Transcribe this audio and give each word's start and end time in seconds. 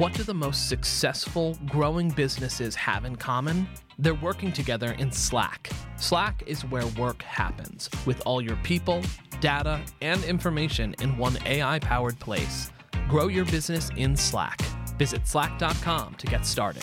What 0.00 0.14
do 0.14 0.22
the 0.22 0.32
most 0.32 0.66
successful 0.66 1.58
growing 1.66 2.08
businesses 2.08 2.74
have 2.74 3.04
in 3.04 3.16
common? 3.16 3.68
They're 3.98 4.14
working 4.14 4.50
together 4.50 4.92
in 4.92 5.12
Slack. 5.12 5.68
Slack 5.98 6.42
is 6.46 6.64
where 6.64 6.86
work 6.98 7.20
happens, 7.20 7.90
with 8.06 8.22
all 8.24 8.40
your 8.40 8.56
people, 8.62 9.02
data, 9.42 9.78
and 10.00 10.24
information 10.24 10.94
in 11.02 11.18
one 11.18 11.36
AI 11.44 11.80
powered 11.80 12.18
place. 12.18 12.70
Grow 13.10 13.28
your 13.28 13.44
business 13.44 13.90
in 13.98 14.16
Slack. 14.16 14.62
Visit 14.96 15.28
slack.com 15.28 16.14
to 16.14 16.26
get 16.26 16.46
started. 16.46 16.82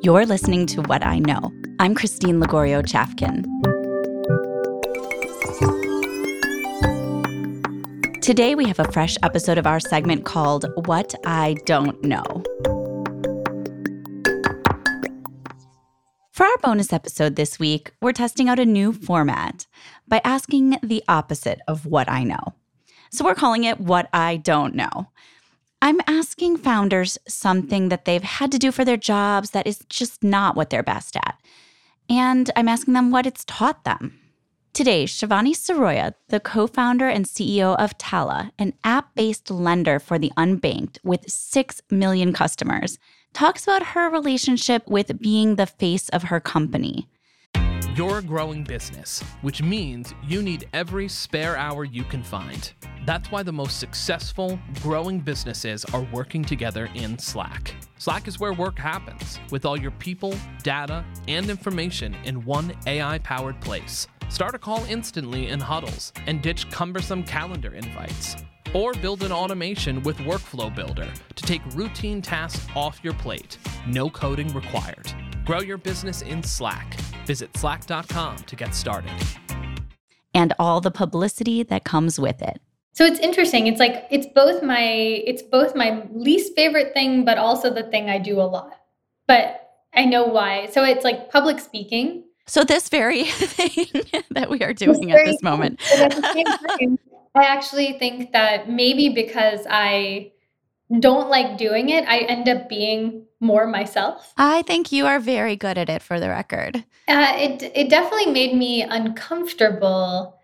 You're 0.00 0.26
listening 0.26 0.66
to 0.66 0.82
What 0.82 1.04
I 1.04 1.18
Know. 1.18 1.50
I'm 1.80 1.96
Christine 1.96 2.38
Lagorio 2.38 2.82
Chafkin. 2.82 3.53
Today, 8.24 8.54
we 8.54 8.64
have 8.68 8.78
a 8.78 8.90
fresh 8.90 9.18
episode 9.22 9.58
of 9.58 9.66
our 9.66 9.78
segment 9.78 10.24
called 10.24 10.64
What 10.86 11.14
I 11.26 11.56
Don't 11.66 12.02
Know. 12.02 12.24
For 16.32 16.46
our 16.46 16.56
bonus 16.62 16.90
episode 16.94 17.36
this 17.36 17.58
week, 17.58 17.92
we're 18.00 18.12
testing 18.12 18.48
out 18.48 18.58
a 18.58 18.64
new 18.64 18.94
format 18.94 19.66
by 20.08 20.22
asking 20.24 20.78
the 20.82 21.04
opposite 21.06 21.60
of 21.68 21.84
what 21.84 22.10
I 22.10 22.24
know. 22.24 22.54
So 23.10 23.26
we're 23.26 23.34
calling 23.34 23.64
it 23.64 23.78
What 23.78 24.08
I 24.14 24.38
Don't 24.38 24.74
Know. 24.74 25.10
I'm 25.82 26.00
asking 26.06 26.56
founders 26.56 27.18
something 27.28 27.90
that 27.90 28.06
they've 28.06 28.22
had 28.22 28.50
to 28.52 28.58
do 28.58 28.72
for 28.72 28.86
their 28.86 28.96
jobs 28.96 29.50
that 29.50 29.66
is 29.66 29.84
just 29.90 30.24
not 30.24 30.56
what 30.56 30.70
they're 30.70 30.82
best 30.82 31.14
at. 31.16 31.38
And 32.08 32.50
I'm 32.56 32.68
asking 32.68 32.94
them 32.94 33.10
what 33.10 33.26
it's 33.26 33.44
taught 33.44 33.84
them. 33.84 34.18
Today, 34.74 35.04
Shivani 35.04 35.52
Siroya, 35.52 36.14
the 36.30 36.40
co 36.40 36.66
founder 36.66 37.06
and 37.06 37.26
CEO 37.26 37.76
of 37.76 37.96
Tala, 37.96 38.50
an 38.58 38.72
app 38.82 39.14
based 39.14 39.48
lender 39.48 40.00
for 40.00 40.18
the 40.18 40.32
unbanked 40.36 40.98
with 41.04 41.30
6 41.30 41.80
million 41.92 42.32
customers, 42.32 42.98
talks 43.32 43.62
about 43.62 43.94
her 43.94 44.10
relationship 44.10 44.82
with 44.88 45.20
being 45.20 45.54
the 45.54 45.66
face 45.66 46.08
of 46.08 46.24
her 46.24 46.40
company. 46.40 47.06
You're 47.94 48.18
a 48.18 48.22
growing 48.22 48.64
business, 48.64 49.20
which 49.42 49.62
means 49.62 50.12
you 50.26 50.42
need 50.42 50.68
every 50.72 51.06
spare 51.06 51.56
hour 51.56 51.84
you 51.84 52.02
can 52.02 52.24
find. 52.24 52.72
That's 53.06 53.30
why 53.30 53.44
the 53.44 53.52
most 53.52 53.78
successful, 53.78 54.58
growing 54.82 55.20
businesses 55.20 55.84
are 55.92 56.08
working 56.12 56.44
together 56.44 56.90
in 56.96 57.16
Slack. 57.20 57.76
Slack 57.98 58.26
is 58.26 58.40
where 58.40 58.52
work 58.52 58.76
happens, 58.76 59.38
with 59.52 59.64
all 59.64 59.76
your 59.76 59.92
people, 59.92 60.34
data, 60.64 61.04
and 61.28 61.48
information 61.48 62.16
in 62.24 62.44
one 62.44 62.74
AI 62.88 63.18
powered 63.18 63.60
place. 63.60 64.08
Start 64.34 64.56
a 64.56 64.58
call 64.58 64.84
instantly 64.86 65.50
in 65.50 65.60
huddles 65.60 66.12
and 66.26 66.42
ditch 66.42 66.68
cumbersome 66.72 67.22
calendar 67.22 67.72
invites. 67.72 68.34
Or 68.74 68.92
build 68.94 69.22
an 69.22 69.30
automation 69.30 70.02
with 70.02 70.18
Workflow 70.18 70.74
Builder 70.74 71.08
to 71.36 71.44
take 71.44 71.62
routine 71.76 72.20
tasks 72.20 72.66
off 72.74 72.98
your 73.04 73.14
plate. 73.14 73.58
No 73.86 74.10
coding 74.10 74.52
required. 74.52 75.06
Grow 75.44 75.60
your 75.60 75.78
business 75.78 76.22
in 76.22 76.42
Slack. 76.42 76.94
Visit 77.26 77.56
slack.com 77.56 78.38
to 78.38 78.56
get 78.56 78.74
started. 78.74 79.12
And 80.34 80.52
all 80.58 80.80
the 80.80 80.90
publicity 80.90 81.62
that 81.62 81.84
comes 81.84 82.18
with 82.18 82.42
it. 82.42 82.60
So 82.92 83.04
it's 83.04 83.20
interesting. 83.20 83.68
It's 83.68 83.78
like 83.78 84.04
it's 84.10 84.26
both 84.26 84.64
my 84.64 84.82
it's 84.82 85.42
both 85.42 85.76
my 85.76 86.08
least 86.10 86.56
favorite 86.56 86.92
thing, 86.92 87.24
but 87.24 87.38
also 87.38 87.72
the 87.72 87.84
thing 87.84 88.10
I 88.10 88.18
do 88.18 88.40
a 88.40 88.42
lot. 88.42 88.80
But 89.28 89.60
I 89.94 90.06
know 90.06 90.24
why. 90.24 90.70
So 90.72 90.82
it's 90.82 91.04
like 91.04 91.30
public 91.30 91.60
speaking. 91.60 92.23
So 92.46 92.64
this 92.64 92.88
very 92.88 93.24
thing 93.24 94.02
that 94.30 94.50
we 94.50 94.60
are 94.62 94.72
doing 94.72 95.12
at 95.12 95.24
this 95.24 95.42
moment. 95.42 95.80
at 95.96 96.10
time, 96.12 96.98
I 97.34 97.44
actually 97.44 97.98
think 97.98 98.32
that 98.32 98.68
maybe 98.68 99.08
because 99.08 99.66
I 99.68 100.32
don't 101.00 101.28
like 101.28 101.58
doing 101.58 101.88
it, 101.88 102.04
I 102.06 102.18
end 102.20 102.48
up 102.48 102.68
being 102.68 103.26
more 103.40 103.66
myself. 103.66 104.32
I 104.36 104.62
think 104.62 104.92
you 104.92 105.06
are 105.06 105.18
very 105.18 105.56
good 105.56 105.78
at 105.78 105.88
it 105.88 106.02
for 106.02 106.20
the 106.20 106.28
record. 106.28 106.84
Uh, 107.08 107.32
it 107.36 107.62
it 107.74 107.90
definitely 107.90 108.32
made 108.32 108.54
me 108.56 108.82
uncomfortable 108.82 110.38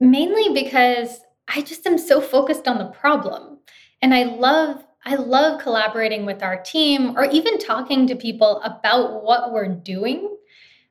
mainly 0.00 0.52
because 0.52 1.20
I 1.48 1.62
just 1.62 1.86
am 1.86 1.98
so 1.98 2.20
focused 2.20 2.66
on 2.66 2.78
the 2.78 2.86
problem. 2.86 3.58
And 4.02 4.14
I 4.14 4.24
love 4.24 4.84
I 5.06 5.16
love 5.16 5.60
collaborating 5.60 6.24
with 6.24 6.42
our 6.42 6.62
team 6.62 7.16
or 7.16 7.26
even 7.26 7.58
talking 7.58 8.06
to 8.06 8.16
people 8.16 8.60
about 8.62 9.22
what 9.22 9.52
we're 9.52 9.68
doing. 9.68 10.34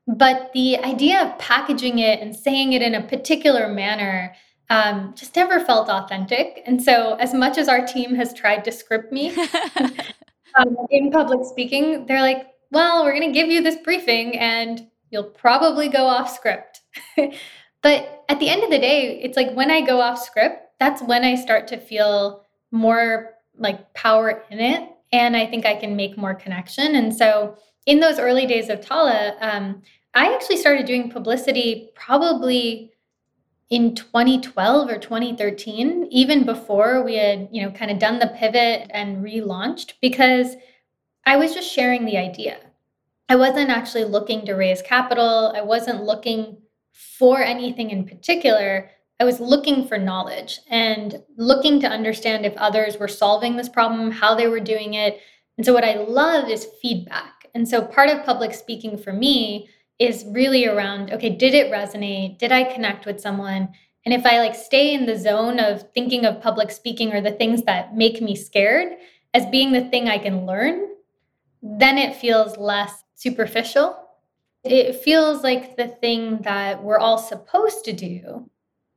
But 0.07 0.51
the 0.53 0.77
idea 0.79 1.21
of 1.21 1.39
packaging 1.39 1.99
it 1.99 2.19
and 2.19 2.35
saying 2.35 2.73
it 2.73 2.81
in 2.81 2.95
a 2.95 3.01
particular 3.01 3.69
manner 3.69 4.35
um, 4.69 5.13
just 5.15 5.35
never 5.35 5.59
felt 5.59 5.89
authentic. 5.89 6.61
And 6.65 6.81
so, 6.81 7.15
as 7.15 7.33
much 7.33 7.57
as 7.57 7.67
our 7.67 7.85
team 7.85 8.15
has 8.15 8.33
tried 8.33 8.63
to 8.65 8.71
script 8.71 9.11
me 9.11 9.33
um, 10.57 10.77
in 10.89 11.11
public 11.11 11.41
speaking, 11.45 12.05
they're 12.05 12.21
like, 12.21 12.47
well, 12.71 13.03
we're 13.03 13.17
going 13.17 13.31
to 13.31 13.39
give 13.39 13.49
you 13.49 13.61
this 13.61 13.77
briefing 13.77 14.37
and 14.39 14.87
you'll 15.11 15.23
probably 15.23 15.89
go 15.89 16.05
off 16.05 16.33
script. 16.33 16.81
But 17.83 18.23
at 18.29 18.39
the 18.39 18.49
end 18.49 18.63
of 18.63 18.71
the 18.71 18.79
day, 18.79 19.19
it's 19.21 19.37
like 19.37 19.53
when 19.53 19.69
I 19.69 19.81
go 19.81 20.01
off 20.01 20.17
script, 20.17 20.79
that's 20.79 21.03
when 21.03 21.23
I 21.23 21.35
start 21.35 21.67
to 21.67 21.77
feel 21.77 22.45
more 22.71 23.33
like 23.57 23.93
power 23.93 24.43
in 24.49 24.59
it. 24.59 24.89
And 25.11 25.35
I 25.35 25.45
think 25.45 25.65
I 25.65 25.75
can 25.75 25.95
make 25.95 26.17
more 26.17 26.33
connection. 26.33 26.95
And 26.95 27.13
so 27.13 27.57
in 27.85 27.99
those 27.99 28.19
early 28.19 28.45
days 28.45 28.69
of 28.69 28.81
Tala, 28.81 29.35
um, 29.41 29.81
I 30.13 30.33
actually 30.33 30.57
started 30.57 30.85
doing 30.85 31.09
publicity 31.09 31.89
probably 31.95 32.91
in 33.69 33.95
2012 33.95 34.89
or 34.89 34.97
2013, 34.97 36.07
even 36.11 36.45
before 36.45 37.03
we 37.03 37.15
had, 37.15 37.49
you 37.51 37.63
know, 37.63 37.71
kind 37.71 37.89
of 37.89 37.97
done 37.97 38.19
the 38.19 38.27
pivot 38.37 38.87
and 38.91 39.23
relaunched, 39.23 39.93
because 40.01 40.55
I 41.25 41.37
was 41.37 41.53
just 41.53 41.71
sharing 41.71 42.05
the 42.05 42.17
idea. 42.17 42.59
I 43.29 43.35
wasn't 43.35 43.69
actually 43.69 44.03
looking 44.03 44.45
to 44.45 44.53
raise 44.53 44.81
capital. 44.81 45.53
I 45.55 45.61
wasn't 45.61 46.03
looking 46.03 46.57
for 46.91 47.41
anything 47.41 47.89
in 47.89 48.05
particular. 48.05 48.91
I 49.19 49.23
was 49.23 49.39
looking 49.39 49.87
for 49.87 49.97
knowledge 49.97 50.59
and 50.69 51.23
looking 51.37 51.79
to 51.79 51.87
understand 51.87 52.45
if 52.45 52.55
others 52.57 52.97
were 52.97 53.07
solving 53.07 53.55
this 53.55 53.69
problem, 53.69 54.11
how 54.11 54.35
they 54.35 54.47
were 54.47 54.59
doing 54.59 54.95
it. 54.95 55.19
And 55.57 55.65
so, 55.65 55.73
what 55.73 55.83
I 55.83 55.95
love 55.95 56.49
is 56.49 56.67
feedback. 56.81 57.32
And 57.53 57.67
so, 57.67 57.83
part 57.83 58.09
of 58.09 58.25
public 58.25 58.53
speaking 58.53 58.97
for 58.97 59.13
me 59.13 59.69
is 59.99 60.25
really 60.27 60.65
around 60.65 61.11
okay, 61.11 61.29
did 61.29 61.53
it 61.53 61.71
resonate? 61.71 62.39
Did 62.39 62.51
I 62.51 62.63
connect 62.63 63.05
with 63.05 63.19
someone? 63.19 63.69
And 64.05 64.13
if 64.13 64.25
I 64.25 64.39
like 64.39 64.55
stay 64.55 64.93
in 64.93 65.05
the 65.05 65.17
zone 65.17 65.59
of 65.59 65.89
thinking 65.93 66.25
of 66.25 66.41
public 66.41 66.71
speaking 66.71 67.13
or 67.13 67.21
the 67.21 67.31
things 67.31 67.63
that 67.63 67.95
make 67.95 68.21
me 68.21 68.35
scared 68.35 68.93
as 69.33 69.45
being 69.45 69.71
the 69.71 69.89
thing 69.89 70.09
I 70.09 70.17
can 70.17 70.45
learn, 70.45 70.89
then 71.61 71.97
it 71.97 72.15
feels 72.15 72.57
less 72.57 73.03
superficial 73.15 74.03
it 74.63 74.95
feels 74.95 75.43
like 75.43 75.75
the 75.75 75.87
thing 75.87 76.41
that 76.43 76.81
we're 76.83 76.99
all 76.99 77.17
supposed 77.17 77.83
to 77.85 77.93
do, 77.93 78.49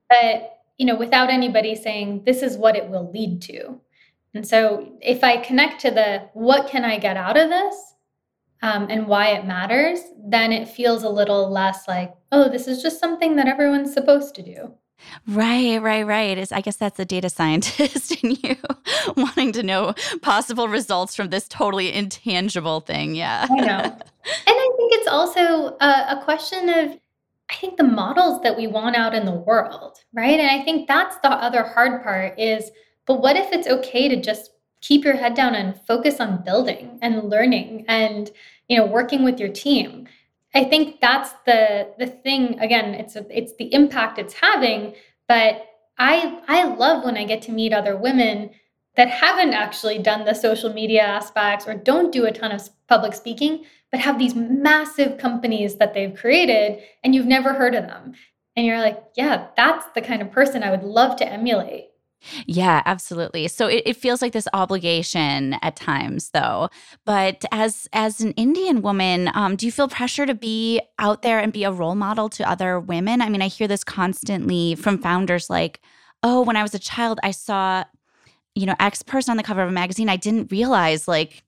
but 0.09 0.53
you 0.79 0.87
know, 0.87 0.95
without 0.95 1.31
anybody 1.31 1.75
saying 1.75 2.23
this 2.25 2.43
is 2.43 2.57
what 2.57 2.77
it 2.77 2.89
will 2.89 3.11
lead 3.11 3.41
to. 3.43 3.81
And 4.35 4.47
so, 4.47 4.93
if 5.01 5.25
I 5.25 5.39
connect 5.39 5.81
to 5.81 5.91
the 5.91 6.29
what 6.35 6.69
can 6.69 6.85
I 6.85 6.99
get 6.99 7.17
out 7.17 7.37
of 7.37 7.49
this 7.49 7.95
um, 8.67 8.89
and 8.91 9.07
why 9.07 9.29
it 9.29 9.47
matters, 9.47 10.01
then 10.27 10.51
it 10.51 10.69
feels 10.69 11.05
a 11.05 11.09
little 11.09 11.49
less 11.49 11.87
like, 11.87 12.13
oh, 12.33 12.49
this 12.49 12.67
is 12.67 12.83
just 12.83 12.99
something 12.99 13.37
that 13.37 13.47
everyone's 13.47 13.93
supposed 13.93 14.35
to 14.35 14.43
do. 14.43 14.75
Right, 15.29 15.81
right, 15.81 16.05
right. 16.05 16.37
Is 16.37 16.51
I 16.51 16.63
guess 16.63 16.75
that's 16.75 16.97
the 16.97 17.05
data 17.05 17.31
scientist 17.31 18.11
in 18.25 18.33
you 18.33 18.57
wanting 19.17 19.53
to 19.53 19.63
know 19.63 19.95
possible 20.21 20.67
results 20.67 21.15
from 21.15 21.29
this 21.29 21.47
totally 21.47 21.93
intangible 21.93 22.81
thing. 22.81 23.15
Yeah. 23.15 23.47
I 23.49 23.55
know. 23.55 23.83
and 23.83 24.01
I 24.47 24.71
think 24.77 24.93
it's 24.95 25.07
also 25.07 25.77
a, 25.81 26.19
a 26.19 26.21
question 26.25 26.69
of 26.69 26.99
I 27.49 27.55
think 27.55 27.77
the 27.77 27.85
models 27.85 28.43
that 28.43 28.57
we 28.57 28.67
want 28.67 28.97
out 28.97 29.15
in 29.15 29.25
the 29.25 29.31
world, 29.31 29.99
right? 30.13 30.41
And 30.41 30.51
I 30.51 30.65
think 30.65 30.89
that's 30.89 31.17
the 31.19 31.31
other 31.31 31.63
hard 31.63 32.03
part 32.03 32.37
is 32.37 32.73
but 33.07 33.23
what 33.23 33.37
if 33.37 33.53
it's 33.53 33.69
okay 33.69 34.09
to 34.09 34.21
just 34.21 34.51
keep 34.87 35.05
your 35.05 35.17
head 35.17 35.35
down 35.35 35.55
and 35.55 35.81
focus 35.87 36.21
on 36.21 36.45
building 36.45 36.99
and 37.03 37.31
learning 37.31 37.85
and 37.89 38.31
you 38.69 38.77
know 38.77 38.87
working 38.87 39.25
with 39.25 39.39
your 39.41 39.53
team 39.67 40.07
I 40.57 40.65
think 40.65 41.03
that's 41.03 41.33
the 41.45 41.93
the 41.99 42.07
thing. 42.07 42.59
Again, 42.61 42.95
it's 42.95 43.15
a, 43.15 43.27
it's 43.31 43.55
the 43.57 43.73
impact 43.75 44.19
it's 44.19 44.33
having. 44.33 44.95
But 45.29 45.67
I 45.99 46.41
I 46.49 46.65
love 46.65 47.05
when 47.05 47.19
I 47.19 47.25
get 47.25 47.43
to 47.43 47.53
meet 47.53 47.75
other 47.75 47.95
women 47.95 48.51
that 48.97 49.11
haven't 49.11 49.53
actually 49.53 49.99
done 49.99 50.25
the 50.25 50.33
social 50.33 50.73
media 50.73 51.03
aspects 51.03 51.67
or 51.67 51.75
don't 51.75 52.11
do 52.11 52.25
a 52.25 52.33
ton 52.33 52.53
of 52.53 52.71
public 52.89 53.13
speaking, 53.13 53.67
but 53.91 54.01
have 54.01 54.19
these 54.19 54.35
massive 54.35 55.19
companies 55.19 55.77
that 55.77 55.93
they've 55.93 56.15
created, 56.15 56.83
and 57.05 57.15
you've 57.15 57.27
never 57.27 57.53
heard 57.53 57.75
of 57.75 57.87
them. 57.87 58.15
And 58.57 58.65
you're 58.65 58.81
like, 58.81 59.03
yeah, 59.15 59.49
that's 59.59 59.85
the 59.95 60.01
kind 60.01 60.23
of 60.23 60.33
person 60.33 60.63
I 60.63 60.71
would 60.71 60.85
love 60.85 61.17
to 61.17 61.29
emulate. 61.31 61.89
Yeah, 62.47 62.83
absolutely. 62.85 63.49
So 63.49 63.67
it, 63.67 63.83
it, 63.87 63.97
feels 63.97 64.23
like 64.23 64.33
this 64.33 64.49
obligation 64.53 65.55
at 65.63 65.77
times, 65.77 66.31
though. 66.31 66.69
But 67.05 67.45
as 67.53 67.89
as 67.93 68.21
an 68.21 68.33
Indian 68.33 68.83
woman, 68.83 69.31
um, 69.35 69.57
do 69.57 69.67
you 69.67 69.73
feel 69.73 69.89
pressure 69.89 70.27
to 70.27 70.35
be 70.35 70.81
out 70.99 71.23
there 71.23 71.39
and 71.39 71.53
be 71.53 71.65
a 71.65 71.73
role 71.73 71.95
model 71.95 72.29
to 72.31 72.49
other 72.49 72.79
women? 72.81 73.21
I 73.23 73.29
mean, 73.29 73.43
I 73.43 73.49
hear 73.49 73.69
this 73.69 73.85
constantly 73.85 74.75
from 74.75 74.99
founders, 74.99 75.49
like, 75.51 75.81
"Oh, 76.23 76.43
when 76.43 76.57
I 76.57 76.63
was 76.63 76.75
a 76.75 76.79
child, 76.79 77.19
I 77.23 77.31
saw, 77.31 77.85
you 78.55 78.67
know, 78.67 78.77
X 78.81 79.03
person 79.03 79.31
on 79.33 79.37
the 79.37 79.43
cover 79.43 79.63
of 79.63 79.69
a 79.69 79.73
magazine. 79.73 80.09
I 80.09 80.17
didn't 80.17 80.51
realize 80.53 81.09
like 81.09 81.45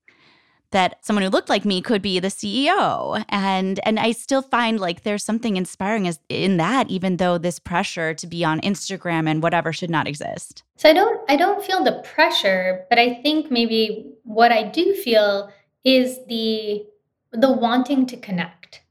that 0.71 1.05
someone 1.05 1.23
who 1.23 1.31
looked 1.31 1.49
like 1.49 1.65
me 1.65 1.81
could 1.81 2.03
be 2.03 2.19
the 2.19 2.29
CEO. 2.29 3.25
And 3.29 3.81
and 3.85 3.99
I 3.99 4.13
still 4.13 4.43
find 4.43 4.79
like 4.79 5.03
there's 5.03 5.25
something 5.25 5.57
inspiring 5.57 6.07
as, 6.07 6.21
in 6.29 6.57
that 6.59 6.89
even 6.91 7.17
though 7.17 7.39
this 7.39 7.59
pressure 7.59 8.15
to 8.15 8.27
be 8.27 8.45
on 8.45 8.61
Instagram 8.61 9.29
and 9.29 9.43
whatever 9.43 9.73
should 9.73 9.91
not 9.91 10.07
exist. 10.07 10.63
So 10.77 10.91
I 10.91 10.93
don't 10.93 11.31
I 11.31 11.37
don't 11.37 11.65
feel 11.65 11.83
the 11.83 12.03
pressure, 12.05 12.87
but 12.91 12.99
I 12.99 13.15
think 13.23 13.51
maybe 13.51 14.13
what 14.25 14.53
I 14.53 14.65
do 14.65 14.95
feel 14.95 15.53
is 15.85 16.19
the 16.27 16.85
the 17.33 17.51
wanting 17.51 18.07
to 18.07 18.17
connect. 18.17 18.83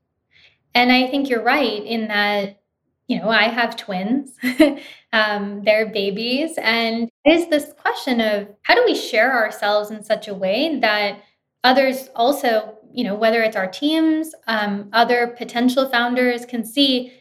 And 0.73 0.91
I 0.91 1.07
think 1.07 1.29
you're 1.29 1.43
right 1.43 1.83
in 1.83 2.07
that 2.07 2.59
you 3.07 3.17
know, 3.17 3.29
I 3.29 3.43
have 3.43 3.77
twins. 3.77 4.33
um, 5.13 5.63
they're 5.63 5.85
babies. 5.87 6.57
And 6.61 7.09
is 7.25 7.47
this 7.47 7.71
question 7.79 8.19
of 8.19 8.49
how 8.63 8.75
do 8.75 8.83
we 8.85 8.95
share 8.95 9.33
ourselves 9.33 9.91
in 9.91 10.03
such 10.03 10.27
a 10.27 10.33
way 10.33 10.77
that 10.79 11.21
others 11.63 12.09
also, 12.15 12.77
you 12.91 13.03
know, 13.03 13.15
whether 13.15 13.41
it's 13.41 13.55
our 13.55 13.67
teams, 13.67 14.33
um, 14.47 14.89
other 14.93 15.27
potential 15.27 15.89
founders 15.89 16.45
can 16.45 16.63
see 16.63 17.13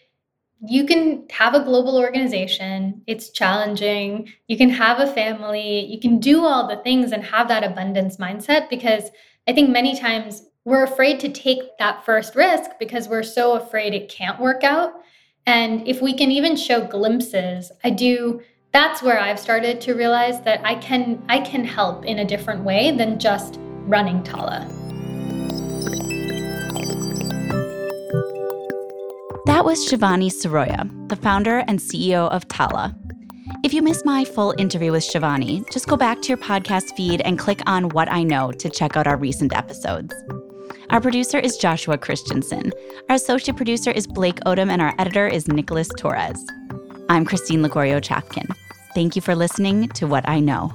you 0.65 0.87
can 0.87 1.27
have 1.31 1.55
a 1.55 1.63
global 1.63 1.99
organization. 1.99 3.03
It's 3.07 3.31
challenging. 3.31 4.33
You 4.49 4.57
can 4.57 4.71
have 4.71 5.01
a 5.01 5.07
family. 5.07 5.85
You 5.85 6.01
can 6.01 6.19
do 6.19 6.45
all 6.45 6.67
the 6.67 6.77
things 6.83 7.13
and 7.13 7.23
have 7.25 7.49
that 7.49 7.65
abundance 7.65 8.17
mindset 8.17 8.71
because 8.71 9.11
I 9.47 9.53
think 9.53 9.71
many 9.71 9.97
times 9.99 10.45
we're 10.65 10.85
afraid 10.85 11.21
to 11.21 11.29
take 11.29 11.77
that 11.79 12.05
first 12.05 12.35
risk 12.35 12.71
because 12.81 13.09
we're 13.09 13.23
so 13.23 13.55
afraid 13.55 13.95
it 13.95 14.09
can't 14.09 14.41
work 14.41 14.65
out. 14.65 14.95
And 15.47 15.87
if 15.87 16.01
we 16.01 16.15
can 16.15 16.33
even 16.33 16.57
show 16.57 16.85
glimpses, 16.85 17.71
I 17.85 17.91
do 17.91 18.43
that's 18.73 19.03
where 19.03 19.19
I've 19.19 19.39
started 19.39 19.81
to 19.83 19.95
realize 19.95 20.43
that 20.43 20.61
I 20.65 20.75
can 20.75 21.23
I 21.29 21.41
can 21.41 21.65
help 21.65 22.05
in 22.05 22.19
a 22.19 22.25
different 22.25 22.65
way 22.65 22.91
than 22.91 23.19
just 23.19 23.59
running 23.87 24.23
Tala. 24.23 24.67
That 29.47 29.65
was 29.65 29.89
Shivani 29.89 30.31
Siroya, 30.31 31.09
the 31.09 31.17
founder 31.17 31.59
and 31.69 31.79
CEO 31.79 32.29
of 32.31 32.49
Tala. 32.49 32.97
If 33.63 33.73
you 33.73 33.83
missed 33.83 34.05
my 34.05 34.25
full 34.25 34.55
interview 34.59 34.93
with 34.93 35.05
Shivani, 35.05 35.71
just 35.71 35.87
go 35.87 35.97
back 35.97 36.21
to 36.23 36.29
your 36.29 36.37
podcast 36.37 36.97
feed 36.97 37.21
and 37.21 37.39
click 37.39 37.61
on 37.67 37.91
What 37.91 38.11
I 38.11 38.25
Know 38.25 38.51
to 38.53 38.69
check 38.69 38.97
out 38.97 39.07
our 39.07 39.17
recent 39.17 39.55
episodes. 39.55 40.13
Our 40.91 41.01
producer 41.01 41.39
is 41.39 41.57
Joshua 41.57 41.97
Christensen. 41.97 42.73
Our 43.09 43.17
associate 43.17 43.57
producer 43.57 43.91
is 43.91 44.07
Blake 44.07 44.41
Odom, 44.41 44.69
and 44.69 44.83
our 44.83 44.95
editor 44.99 45.27
is 45.27 45.49
Nicholas 45.49 45.89
Torres. 45.97 46.45
I'm 47.09 47.25
Christine 47.25 47.63
Lagorio 47.63 48.01
Chafkin. 48.01 48.53
Thank 48.95 49.15
you 49.15 49.23
for 49.23 49.35
listening 49.35 49.89
to 49.91 50.07
What 50.07 50.29
I 50.29 50.41
Know. 50.41 50.73